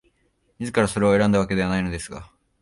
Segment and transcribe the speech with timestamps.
[0.57, 2.31] 自らそれを選んだわけではないのですが、